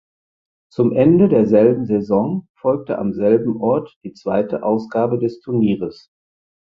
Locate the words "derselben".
1.29-1.85